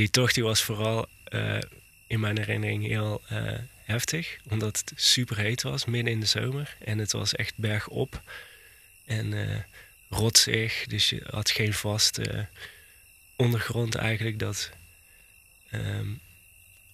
Die 0.00 0.10
tocht 0.10 0.34
die 0.34 0.44
was 0.44 0.62
vooral 0.62 1.08
eh, 1.24 1.58
in 2.06 2.20
mijn 2.20 2.38
herinnering 2.38 2.86
heel 2.86 3.22
eh, 3.28 3.52
heftig. 3.84 4.36
Omdat 4.48 4.78
het 4.78 4.92
super 4.94 5.36
heet 5.36 5.62
was, 5.62 5.84
midden 5.84 6.12
in 6.12 6.20
de 6.20 6.26
zomer. 6.26 6.76
En 6.84 6.98
het 6.98 7.12
was 7.12 7.34
echt 7.34 7.56
bergop. 7.56 8.22
En 9.04 9.32
uh, 9.32 9.56
rotsig, 10.08 10.84
dus 10.86 11.10
je 11.10 11.22
had 11.30 11.50
geen 11.50 11.72
vaste 11.72 12.46
ondergrond 13.36 13.94
eigenlijk. 13.94 14.38
Dat 14.38 14.70
um, 15.72 16.20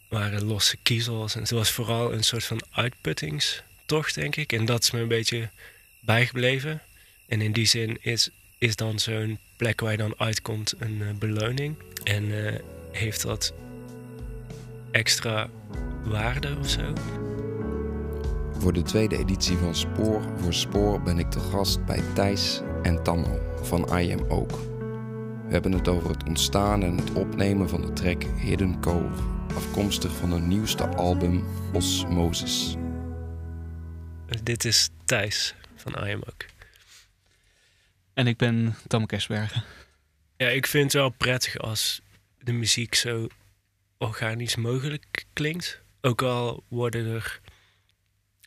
waren 0.09 0.45
losse 0.45 0.77
kiezels. 0.83 1.35
En 1.35 1.41
het 1.41 1.51
was 1.51 1.71
vooral 1.71 2.13
een 2.13 2.25
soort 2.25 2.45
van 2.45 2.63
uitputtingstocht, 2.71 4.15
denk 4.15 4.37
ik. 4.37 4.53
En 4.53 4.65
dat 4.65 4.83
is 4.83 4.91
me 4.91 5.01
een 5.01 5.09
beetje 5.09 5.51
bijgebleven. 6.01 6.83
En 7.27 7.41
in 7.41 7.53
die 7.53 7.67
zin 7.67 7.99
is, 8.01 8.29
is 8.59 8.77
dan 8.77 8.99
zo'n 8.99 9.39
plek 9.57 9.81
waar 9.81 9.91
je 9.93 9.99
dan 9.99 10.15
uitkomt 10.19 10.75
een 10.79 11.19
beloning. 11.19 11.77
En 12.05 12.31
heeft 12.97 13.23
dat 13.23 13.55
extra 14.91 15.51
waarde 16.05 16.57
of 16.59 16.69
zo? 16.69 16.93
Voor 18.59 18.73
de 18.73 18.83
tweede 18.83 19.19
editie 19.19 19.57
van 19.57 19.75
Spoor 19.75 20.23
voor 20.37 20.55
Spoor 20.55 21.03
ben 21.03 21.19
ik 21.19 21.31
te 21.31 21.41
gast 21.41 21.85
bij 21.85 22.03
Thijs 22.15 22.61
en 22.83 23.03
Tammo 23.03 23.41
van 23.63 23.99
I 23.99 24.13
Am 24.13 24.25
Ook. 24.29 24.51
We 25.47 25.53
hebben 25.53 25.73
het 25.73 25.89
over 25.89 26.11
het 26.11 26.25
ontstaan 26.29 26.83
en 26.83 26.97
het 26.97 27.13
opnemen 27.13 27.69
van 27.69 27.81
de 27.81 27.93
track 27.93 28.23
Hidden 28.23 28.81
Cove, 28.81 29.23
afkomstig 29.55 30.17
van 30.17 30.31
hun 30.31 30.49
nieuwste 30.49 30.87
album 30.87 31.45
Osmosis. 31.73 32.77
Dit 34.43 34.65
is 34.65 34.89
Thijs 35.05 35.55
van 35.75 36.07
I 36.07 36.13
Am 36.13 36.23
Ook. 36.27 36.45
En 38.15 38.27
ik 38.27 38.37
ben 38.37 38.75
Tam 38.87 39.07
Kersbergen. 39.07 39.65
Ja, 40.37 40.49
ik 40.49 40.67
vind 40.67 40.85
het 40.85 40.93
wel 40.93 41.11
prettig 41.11 41.59
als 41.59 42.01
de 42.47 42.53
muziek 42.53 42.95
zo 42.95 43.29
organisch 43.99 44.57
mogelijk 44.57 45.25
klinkt. 45.33 45.83
Ook 46.01 46.23
al 46.23 46.65
worden 46.69 47.07
er 47.07 47.41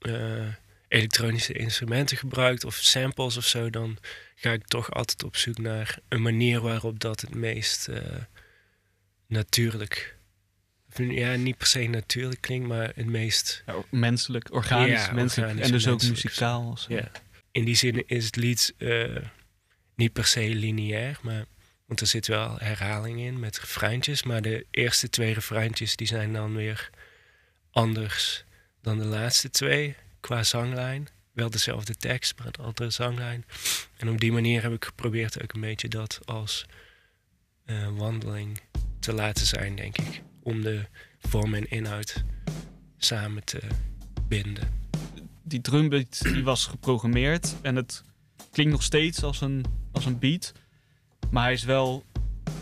uh, 0.02 0.54
elektronische 0.88 1.54
instrumenten 1.54 2.18
gebruikt 2.18 2.64
of 2.64 2.76
samples 2.76 3.38
of 3.38 3.46
zo, 3.46 3.70
dan 3.70 3.98
ga 4.36 4.52
ik 4.52 4.68
toch 4.68 4.92
altijd 4.92 5.24
op 5.24 5.36
zoek 5.36 5.58
naar 5.58 6.00
een 6.08 6.22
manier 6.22 6.62
waarop 6.62 7.00
dat 7.00 7.22
het 7.22 7.36
meest 7.36 7.88
uh, 7.88 7.98
natuurlijk. 9.28 10.18
Ja, 10.96 11.36
niet 11.36 11.58
per 11.58 11.68
se 11.68 11.88
natuurlijk 11.88 12.42
klinkt, 12.42 12.68
maar 12.68 12.92
het 12.96 13.06
meest. 13.06 13.64
Ja, 13.66 13.76
menselijk, 13.90 14.54
organisch, 14.54 15.06
ja, 15.06 15.12
menselijk. 15.12 15.52
Organisch 15.52 15.66
en 15.66 15.72
dus 15.72 15.88
ook 15.88 16.04
muzikaal. 16.04 16.78
Ja. 16.88 17.12
In 17.52 17.66
die 17.66 17.76
zin 17.76 18.08
is 18.08 18.26
het 18.26 18.36
lied 18.36 18.74
uh, 18.78 19.18
niet 19.96 20.14
per 20.14 20.26
se 20.26 20.40
lineair, 20.40 21.20
maar 21.22 21.46
want 21.90 22.02
er 22.02 22.08
zit 22.08 22.28
wel 22.28 22.56
herhaling 22.58 23.20
in 23.20 23.40
met 23.40 23.60
refreintjes. 23.60 24.24
Maar 24.24 24.42
de 24.42 24.66
eerste 24.72 25.10
twee 25.10 25.34
refreintjes 25.34 25.96
die 25.96 26.08
zijn 26.08 26.34
dan 26.34 26.56
weer 26.56 26.90
anders 27.72 28.44
dan 28.82 28.98
de 28.98 29.06
laatste 29.06 29.50
twee 29.50 29.96
qua 30.20 30.44
zanglijn. 30.44 31.08
Wel 31.32 31.50
dezelfde 31.50 31.96
tekst, 31.96 32.38
maar 32.38 32.48
een 32.48 32.66
andere 32.66 32.90
zanglijn. 32.90 33.46
En 33.98 34.10
op 34.10 34.20
die 34.20 34.32
manier 34.32 34.62
heb 34.62 34.74
ik 34.74 34.86
geprobeerd 34.86 35.42
ook 35.44 35.54
een 35.54 35.62
beetje 35.62 35.88
dat 35.88 36.20
als 36.26 36.66
uh, 37.66 37.88
wandeling 37.98 38.62
te 39.00 39.14
laten 39.14 39.46
zijn, 39.46 39.76
denk 39.76 39.98
ik. 39.98 40.22
Om 40.44 40.62
de 40.62 40.86
vorm 41.20 41.54
en 41.54 41.70
inhoud 41.70 42.24
samen 42.98 43.44
te 43.44 43.62
binden. 44.28 44.88
Die 45.44 45.62
drumbeat 45.62 46.22
die 46.22 46.44
was 46.44 46.66
geprogrammeerd 46.66 47.56
en 47.62 47.76
het 47.76 48.04
klinkt 48.52 48.72
nog 48.72 48.84
steeds 48.84 49.24
als 49.24 49.42
een, 49.42 49.66
als 49.92 50.06
een 50.06 50.20
beat. 50.20 50.54
Maar 51.32 51.44
hij 51.44 51.54
is 51.54 51.64
wel 51.64 52.04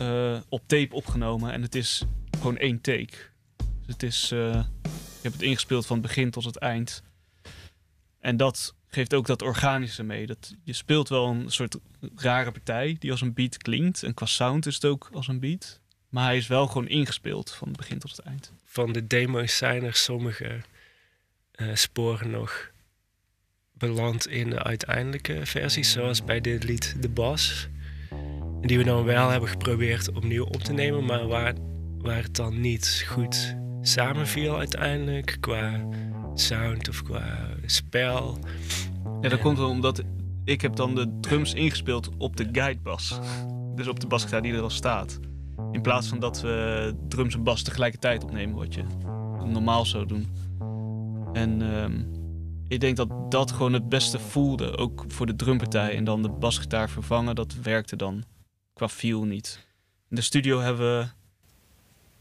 uh, 0.01 0.39
op 0.49 0.61
tape 0.65 0.95
opgenomen 0.95 1.51
en 1.51 1.61
het 1.61 1.75
is 1.75 2.03
gewoon 2.39 2.57
één 2.57 2.81
take. 2.81 3.13
Dus 3.57 3.87
het 3.87 4.03
is, 4.03 4.31
uh, 4.31 4.63
ik 4.83 5.21
heb 5.21 5.31
het 5.31 5.41
ingespeeld 5.41 5.85
van 5.85 5.97
het 5.97 6.07
begin 6.07 6.31
tot 6.31 6.43
het 6.43 6.57
eind. 6.57 7.03
En 8.19 8.37
dat 8.37 8.75
geeft 8.87 9.13
ook 9.13 9.25
dat 9.27 9.41
organische 9.41 10.03
mee. 10.03 10.25
Dat 10.25 10.55
je 10.63 10.73
speelt 10.73 11.09
wel 11.09 11.27
een 11.27 11.51
soort 11.51 11.77
rare 12.15 12.51
partij 12.51 12.95
die 12.99 13.11
als 13.11 13.21
een 13.21 13.33
beat 13.33 13.57
klinkt. 13.57 14.03
En 14.03 14.13
qua 14.13 14.25
sound 14.25 14.65
is 14.65 14.75
het 14.75 14.85
ook 14.85 15.09
als 15.13 15.27
een 15.27 15.39
beat. 15.39 15.79
Maar 16.09 16.25
hij 16.25 16.37
is 16.37 16.47
wel 16.47 16.67
gewoon 16.67 16.87
ingespeeld 16.87 17.51
van 17.51 17.67
het 17.67 17.77
begin 17.77 17.99
tot 17.99 18.15
het 18.15 18.25
eind. 18.25 18.51
Van 18.65 18.91
de 18.91 19.07
demo's 19.07 19.57
zijn 19.57 19.83
er 19.83 19.95
sommige 19.95 20.61
uh, 21.55 21.75
sporen 21.75 22.29
nog 22.29 22.71
beland 23.73 24.27
in 24.27 24.49
de 24.49 24.63
uiteindelijke 24.63 25.45
versies. 25.45 25.91
Zoals 25.91 26.23
bij 26.23 26.41
dit 26.41 26.63
lied 26.63 26.95
De 27.01 27.09
Bas. 27.09 27.67
Die 28.61 28.77
we 28.77 28.83
dan 28.83 29.03
wel 29.03 29.29
hebben 29.29 29.49
geprobeerd 29.49 30.11
opnieuw 30.13 30.45
op 30.45 30.61
te 30.61 30.73
nemen. 30.73 31.05
Maar 31.05 31.27
waar, 31.27 31.53
waar 31.97 32.23
het 32.23 32.35
dan 32.35 32.61
niet 32.61 33.05
goed 33.07 33.55
samenviel 33.81 34.57
uiteindelijk. 34.57 35.37
Qua 35.39 35.87
sound 36.33 36.89
of 36.89 37.03
qua 37.03 37.49
spel. 37.65 38.39
Ja, 39.21 39.29
dat 39.29 39.39
komt 39.39 39.57
wel 39.57 39.69
omdat 39.69 40.03
ik 40.43 40.61
heb 40.61 40.75
dan 40.75 40.95
de 40.95 41.17
drums 41.21 41.53
ingespeeld 41.53 42.09
op 42.17 42.37
de 42.37 42.49
guidebas. 42.51 43.19
Dus 43.75 43.87
op 43.87 43.99
de 43.99 44.07
basgitaar 44.07 44.41
die 44.41 44.53
er 44.53 44.61
al 44.61 44.69
staat. 44.69 45.19
In 45.71 45.81
plaats 45.81 46.07
van 46.07 46.19
dat 46.19 46.41
we 46.41 46.93
drums 47.07 47.35
en 47.35 47.43
bas 47.43 47.61
tegelijkertijd 47.61 48.23
opnemen, 48.23 48.55
wat 48.55 48.73
je 48.73 48.83
normaal 49.45 49.85
zou 49.85 50.05
doen. 50.05 50.27
En 51.33 51.61
uh, 51.61 51.85
ik 52.67 52.79
denk 52.79 52.97
dat 52.97 53.31
dat 53.31 53.51
gewoon 53.51 53.73
het 53.73 53.89
beste 53.89 54.19
voelde, 54.19 54.77
ook 54.77 55.05
voor 55.07 55.25
de 55.25 55.35
drumpartij. 55.35 55.95
En 55.95 56.03
dan 56.03 56.21
de 56.21 56.29
basgitaar 56.29 56.89
vervangen, 56.89 57.35
dat 57.35 57.55
werkte 57.63 57.95
dan 57.95 58.23
qua 58.77 58.89
feel 58.89 59.23
niet. 59.23 59.65
In 60.09 60.15
de 60.15 60.21
studio 60.21 60.59
hebben 60.59 60.99
we 60.99 61.07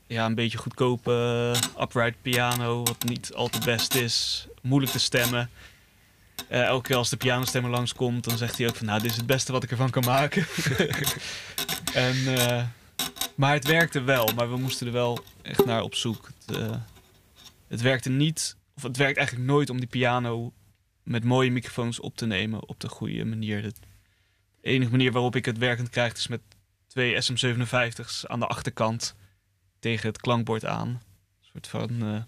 ja, 0.07 0.27
een 0.27 0.35
beetje 0.35 0.59
goedkope 0.59 1.55
upright 1.81 2.23
piano, 2.23 2.83
wat 2.83 3.05
niet 3.05 3.33
al 3.35 3.49
te 3.49 3.61
best 3.65 3.95
is. 3.95 4.47
Moeilijk 4.63 4.93
te 4.93 4.99
stemmen. 4.99 5.51
Uh, 6.51 6.63
elke 6.63 6.89
keer 6.89 6.97
als 6.97 7.11
de 7.11 7.17
pianostemmer 7.17 7.71
langskomt, 7.71 8.25
dan 8.25 8.39
zegt 8.39 8.59
hij 8.59 8.69
ook 8.69 8.77
van... 8.77 8.87
nou, 8.87 9.01
dit 9.01 9.11
is 9.11 9.17
het 9.17 9.27
beste 9.27 9.53
wat 9.53 9.63
ik 9.63 9.71
ervan 9.71 9.91
kan 9.91 10.05
maken. 10.05 10.47
en, 12.07 12.17
uh, 12.17 12.65
maar 13.35 13.53
het 13.53 13.67
werkte 13.67 14.01
wel, 14.01 14.29
maar 14.35 14.51
we 14.51 14.57
moesten 14.57 14.87
er 14.87 14.93
wel 14.93 15.25
echt 15.43 15.65
naar 15.65 15.83
op 15.83 15.95
zoek. 15.95 16.31
Het, 16.47 16.59
het 17.69 17.81
werkte 17.81 18.11
niet, 18.11 18.57
of 18.77 18.83
het 18.83 18.97
werkt 18.97 19.17
eigenlijk 19.17 19.49
nooit 19.49 19.71
om 19.71 19.79
die 19.79 19.89
piano 19.89 20.53
met 21.03 21.25
mooie 21.25 21.51
microfoons 21.51 22.01
op 22.01 22.17
te 22.17 22.27
nemen 22.27 22.69
op 22.69 22.81
de 22.81 22.89
goede 22.89 23.25
manier. 23.25 23.73
De 24.67 24.73
enige 24.73 24.91
manier 24.91 25.13
waarop 25.13 25.37
ik 25.37 25.45
het 25.45 25.59
werkend 25.59 25.91
krijg 25.91 26.13
is 26.13 26.27
met 26.27 26.41
twee 26.87 27.15
SM57's 27.15 28.27
aan 28.27 28.41
de 28.41 28.47
achterkant 28.47 29.15
tegen 29.79 30.09
het 30.09 30.21
klankbord 30.21 30.65
aan. 30.65 30.89
Een 30.89 31.01
soort 31.41 31.69
van 31.69 31.91
uh, 31.91 32.23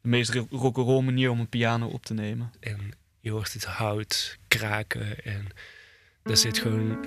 de 0.00 0.08
meest 0.08 0.34
rock'n'roll 0.50 1.02
manier 1.02 1.30
om 1.30 1.40
een 1.40 1.48
piano 1.48 1.86
op 1.86 2.04
te 2.04 2.14
nemen. 2.14 2.52
En 2.60 2.90
je 3.20 3.30
hoort 3.30 3.52
het 3.52 3.64
hout 3.64 4.38
kraken 4.48 5.24
en 5.24 5.46
daar 6.22 6.36
zit 6.36 6.58
gewoon 6.58 6.98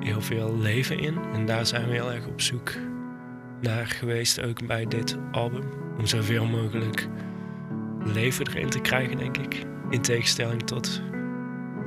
heel 0.00 0.20
veel 0.20 0.58
leven 0.58 0.98
in. 0.98 1.18
En 1.18 1.46
daar 1.46 1.66
zijn 1.66 1.86
we 1.86 1.92
heel 1.92 2.12
erg 2.12 2.26
op 2.26 2.40
zoek 2.40 2.74
naar 3.60 3.86
geweest, 3.86 4.40
ook 4.40 4.66
bij 4.66 4.86
dit 4.86 5.16
album. 5.32 5.72
Om 5.98 6.06
zoveel 6.06 6.46
mogelijk 6.46 7.08
leven 8.04 8.48
erin 8.48 8.70
te 8.70 8.80
krijgen, 8.80 9.16
denk 9.16 9.36
ik. 9.36 9.64
In 9.90 10.02
tegenstelling 10.02 10.62
tot 10.62 11.11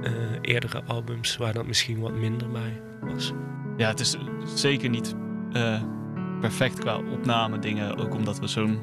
uh, 0.06 0.12
eerdere 0.42 0.84
albums 0.84 1.38
waar 1.38 1.54
dat 1.54 1.66
misschien 1.66 2.00
wat 2.00 2.14
minder 2.14 2.50
bij 2.52 2.82
was. 3.02 3.34
Ja, 3.78 3.88
het 3.88 4.00
is 4.00 4.18
zeker 4.56 4.90
niet 4.90 5.16
uh, 5.54 5.82
perfect 6.40 6.80
qua 6.80 6.98
opname 6.98 7.60
dingen. 7.60 7.98
Ook 7.98 8.14
omdat 8.14 8.40
we 8.40 8.48
zo'n 8.48 8.80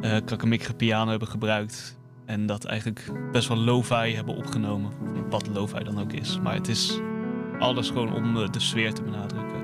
uh, 0.00 0.66
piano 0.76 1.10
hebben 1.10 1.28
gebruikt. 1.28 1.98
En 2.26 2.46
dat 2.46 2.64
eigenlijk 2.64 3.12
best 3.32 3.48
wel 3.48 3.56
lo-fi 3.56 4.14
hebben 4.14 4.36
opgenomen. 4.36 4.92
Wat 5.30 5.48
lo-fi 5.48 5.84
dan 5.84 6.00
ook 6.00 6.12
is. 6.12 6.38
Maar 6.42 6.54
het 6.54 6.68
is 6.68 6.98
alles 7.58 7.88
gewoon 7.88 8.14
om 8.14 8.34
de 8.34 8.60
sfeer 8.60 8.92
te 8.92 9.02
benadrukken. 9.02 9.63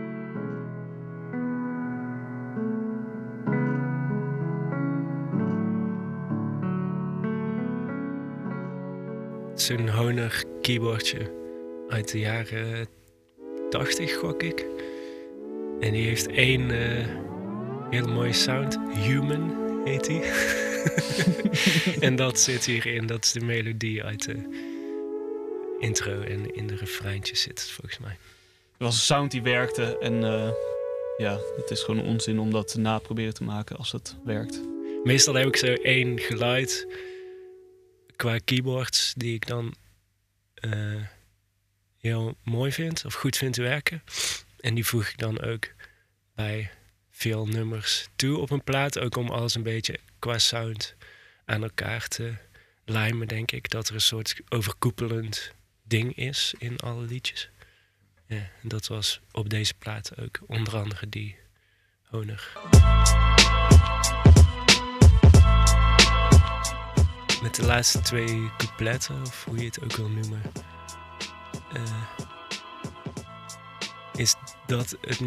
Zo'n 9.61 9.89
Honor 9.89 10.45
keyboardje 10.61 11.33
uit 11.89 12.13
de 12.13 12.19
jaren 12.19 12.89
80, 13.71 14.17
gok 14.17 14.43
ik. 14.43 14.67
En 15.81 15.93
die 15.93 16.07
heeft 16.07 16.27
één 16.27 16.71
uh, 16.71 17.07
hele 17.91 18.07
mooie 18.07 18.33
sound. 18.33 18.79
Human 18.95 19.83
heet 19.85 20.05
die. 20.05 20.23
en 22.07 22.17
dat 22.17 22.41
zit 22.41 22.65
hierin. 22.65 23.07
Dat 23.07 23.25
is 23.25 23.33
de 23.33 23.41
melodie 23.41 24.05
uit 24.05 24.25
de 24.25 24.37
intro. 25.79 26.21
En 26.21 26.55
in 26.55 26.67
de 26.67 26.77
refreintjes 26.77 27.41
zit 27.41 27.61
het 27.61 27.71
volgens 27.71 27.99
mij. 27.99 28.17
Er 28.79 28.85
was 28.85 28.95
een 28.95 29.01
sound 29.01 29.31
die 29.31 29.43
werkte. 29.43 29.99
En 29.99 30.23
uh, 30.23 30.51
ja, 31.17 31.39
het 31.57 31.71
is 31.71 31.83
gewoon 31.83 32.05
onzin 32.05 32.39
om 32.39 32.51
dat 32.51 32.75
na 32.79 32.99
proberen 32.99 33.35
te 33.35 33.45
maken 33.45 33.77
als 33.77 33.93
het 33.93 34.17
werkt. 34.25 34.61
Meestal 35.05 35.35
heb 35.35 35.47
ik 35.47 35.57
zo 35.57 35.73
één 35.73 36.19
geluid 36.19 36.87
qua 38.21 38.39
keyboards 38.45 39.13
die 39.17 39.35
ik 39.35 39.47
dan 39.47 39.75
uh, 40.61 41.03
heel 42.01 42.37
mooi 42.43 42.73
vind 42.73 43.05
of 43.05 43.15
goed 43.15 43.37
vind 43.37 43.57
werken. 43.57 44.03
En 44.59 44.75
die 44.75 44.87
voeg 44.87 45.09
ik 45.09 45.19
dan 45.19 45.41
ook 45.41 45.69
bij 46.35 46.71
veel 47.11 47.47
nummers 47.47 48.09
toe 48.17 48.39
op 48.39 48.51
een 48.51 48.65
plaat. 48.65 48.99
Ook 48.99 49.17
om 49.17 49.29
alles 49.31 49.55
een 49.55 49.63
beetje 49.63 49.99
qua 50.19 50.39
sound 50.39 50.95
aan 51.45 51.63
elkaar 51.63 52.09
te 52.09 52.35
lijmen, 52.85 53.29
denk 53.29 53.53
ik. 53.53 53.71
Dat 53.71 53.89
er 53.89 53.95
een 53.95 54.01
soort 54.01 54.41
overkoepelend 54.49 55.53
ding 55.83 56.17
is 56.17 56.55
in 56.59 56.79
alle 56.79 57.05
liedjes. 57.05 57.51
Ja, 58.27 58.51
dat 58.63 58.87
was 58.87 59.21
op 59.33 59.51
deze 59.51 59.75
plaat 59.75 60.21
ook 60.21 60.41
onder 60.47 60.77
andere 60.77 61.09
die 61.09 61.37
honig. 62.03 62.57
De 67.61 67.67
laatste 67.67 68.01
twee 68.01 68.51
coupletten, 68.57 69.21
of 69.23 69.45
hoe 69.45 69.59
je 69.59 69.65
het 69.65 69.83
ook 69.83 69.93
wil 69.93 70.09
noemen, 70.09 70.43
uh, 71.77 72.03
is 74.15 74.35
dat 74.67 74.97
het 75.01 75.21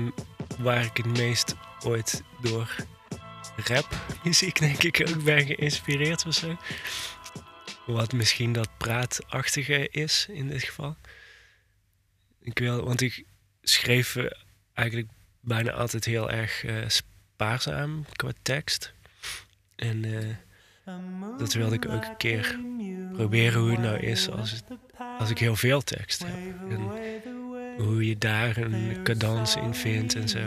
waar 0.59 0.83
ik 0.83 0.97
het 0.97 1.17
meest 1.17 1.55
ooit 1.83 2.23
door 2.41 2.75
rapmuziek, 3.55 4.59
denk 4.67 4.83
ik, 4.83 5.09
ook 5.09 5.23
ben 5.23 5.45
geïnspireerd 5.45 6.25
of 6.25 6.33
zo. 6.33 6.57
Wat 7.85 8.13
misschien 8.13 8.53
dat 8.53 8.77
praatachtige 8.77 9.89
is 9.89 10.27
in 10.29 10.47
dit 10.47 10.63
geval. 10.63 10.95
Ik 12.41 12.59
wil, 12.59 12.83
want 12.85 13.01
ik 13.01 13.25
schreef 13.61 14.17
eigenlijk 14.73 15.09
bijna 15.39 15.71
altijd 15.71 16.05
heel 16.05 16.31
erg 16.31 16.63
uh, 16.63 16.87
spaarzaam 16.87 18.05
qua 18.11 18.31
tekst. 18.41 18.93
En 19.75 20.05
uh, 20.05 20.35
dat 21.37 21.53
wilde 21.53 21.75
ik 21.75 21.85
ook 21.85 22.03
een 22.03 22.17
keer 22.17 22.59
proberen 23.13 23.61
hoe 23.61 23.71
het 23.71 23.79
nou 23.79 23.97
is 23.97 24.29
als, 24.29 24.63
als 25.19 25.29
ik 25.29 25.37
heel 25.37 25.55
veel 25.55 25.81
tekst 25.81 26.23
heb. 26.25 26.35
En 26.69 26.81
hoe 27.83 28.07
je 28.07 28.17
daar 28.17 28.57
een 28.57 28.97
cadans 29.03 29.55
in 29.55 29.73
vindt 29.73 30.15
en 30.15 30.29
zo. 30.29 30.39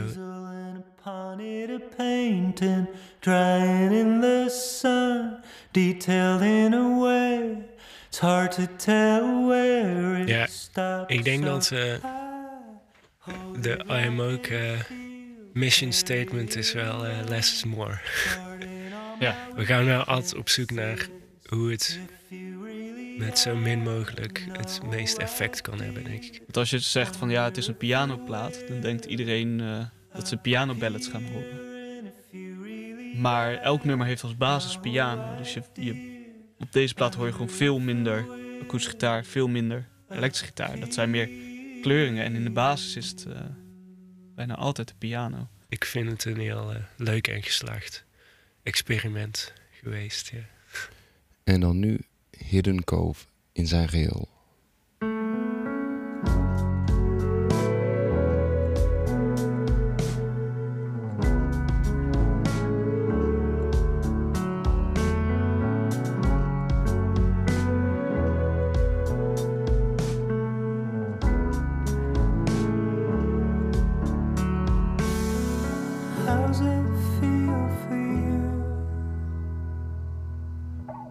ja, 10.26 10.48
ik 11.06 11.24
denk 11.24 11.44
dat 11.44 11.70
uh, 11.70 11.94
de 13.60 13.84
I 13.88 14.06
am 14.06 14.20
ook 14.20 14.46
uh, 14.46 14.80
mission 15.52 15.92
statement 15.92 16.56
is 16.56 16.72
wel 16.72 17.06
uh, 17.06 17.12
less 17.28 17.52
is 17.52 17.64
more. 17.64 17.98
ja. 19.20 19.36
We 19.54 19.64
gaan 19.64 19.84
wel 19.84 20.04
altijd 20.04 20.36
op 20.36 20.48
zoek 20.48 20.70
naar 20.70 21.08
hoe 21.48 21.70
het 21.70 22.00
met 23.18 23.38
zo 23.38 23.56
min 23.56 23.82
mogelijk 23.82 24.46
het 24.52 24.80
meeste 24.90 25.20
effect 25.20 25.60
kan 25.60 25.80
hebben, 25.80 26.04
denk 26.04 26.24
ik. 26.24 26.38
Want 26.38 26.56
als 26.56 26.70
je 26.70 26.78
zegt 26.78 27.16
van 27.16 27.30
ja, 27.30 27.44
het 27.44 27.56
is 27.56 27.66
een 27.66 27.76
pianoplaat, 27.76 28.64
dan 28.68 28.80
denkt 28.80 29.04
iedereen 29.04 29.58
uh, 29.58 29.84
dat 30.12 30.28
ze 30.28 30.36
pianoballads 30.36 31.08
gaan 31.08 31.24
horen. 31.24 31.64
Maar 33.20 33.54
elk 33.54 33.84
nummer 33.84 34.06
heeft 34.06 34.22
als 34.22 34.36
basis 34.36 34.78
piano. 34.78 35.36
Dus 35.36 35.54
je, 35.54 35.62
je, 35.74 36.24
op 36.58 36.72
deze 36.72 36.94
plaat 36.94 37.14
hoor 37.14 37.26
je 37.26 37.32
gewoon 37.32 37.50
veel 37.50 37.78
minder 37.78 38.26
akoestische 38.60 38.90
gitaar, 38.90 39.24
veel 39.24 39.48
minder 39.48 39.88
elektrische 40.08 40.44
gitaar. 40.44 40.80
Dat 40.80 40.94
zijn 40.94 41.10
meer 41.10 41.28
kleuringen 41.82 42.24
en 42.24 42.34
in 42.34 42.44
de 42.44 42.50
basis 42.50 42.96
is 42.96 43.08
het 43.08 43.24
uh, 43.28 43.34
bijna 44.34 44.54
altijd 44.54 44.88
de 44.88 44.94
piano. 44.98 45.48
Ik 45.68 45.84
vind 45.84 46.10
het 46.10 46.24
een 46.24 46.40
heel 46.40 46.72
uh, 46.72 46.78
leuk 46.96 47.28
en 47.28 47.42
geslaagd 47.42 48.05
experiment 48.66 49.52
geweest. 49.70 50.28
Ja. 50.28 50.44
En 51.44 51.60
dan 51.60 51.78
nu 51.78 51.98
Hidden 52.30 52.84
Cove 52.84 53.24
in 53.52 53.66
zijn 53.66 53.88
geheel. 53.88 54.28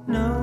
No. 0.07 0.34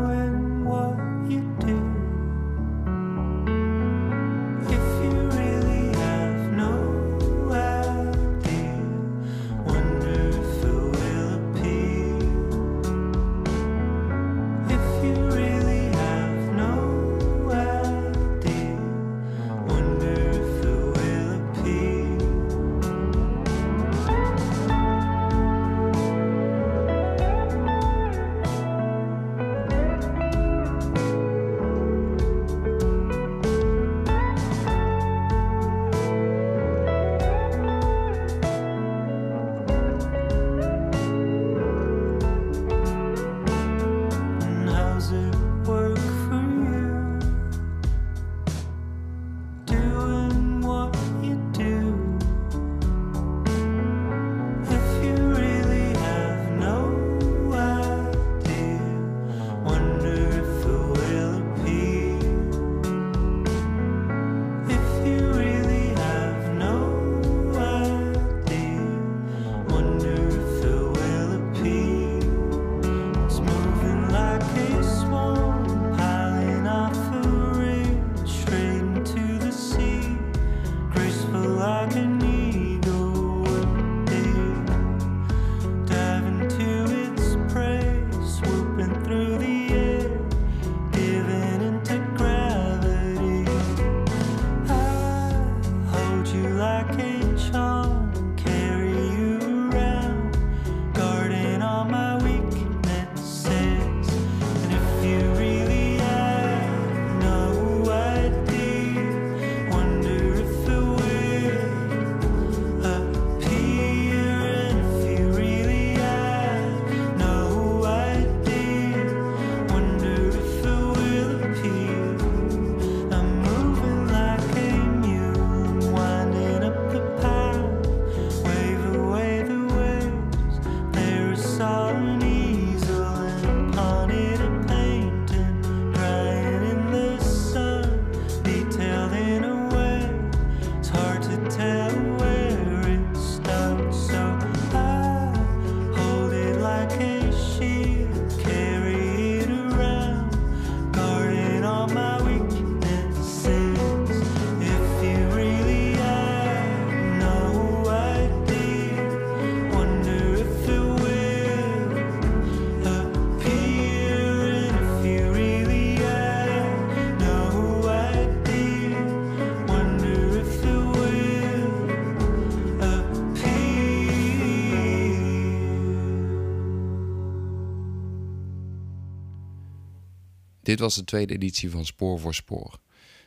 Dit 180.62 180.78
was 180.78 180.94
de 180.94 181.04
tweede 181.04 181.34
editie 181.34 181.70
van 181.70 181.84
Spoor 181.84 182.20
voor 182.20 182.34
Spoor. 182.34 182.78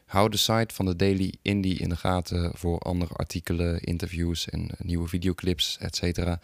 Hou 0.06 0.30
de 0.30 0.38
site 0.38 0.74
van 0.74 0.86
de 0.86 0.96
Daily 0.96 1.34
Indie 1.42 1.80
in 1.80 1.90
de 1.90 1.96
gaten 1.96 2.52
voor 2.58 2.80
andere 2.80 3.14
artikelen, 3.14 3.80
interviews 3.82 4.50
en 4.50 4.70
nieuwe 4.78 5.08
videoclips, 5.08 5.78
etc. 5.78 6.36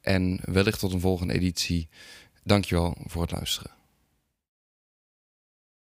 En 0.00 0.40
wellicht 0.44 0.78
tot 0.78 0.92
een 0.92 1.00
volgende 1.00 1.34
editie. 1.34 1.88
Dankjewel 2.44 2.96
voor 3.06 3.22
het 3.22 3.30
luisteren. 3.30 3.77